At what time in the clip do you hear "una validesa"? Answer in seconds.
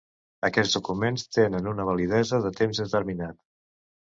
1.73-2.41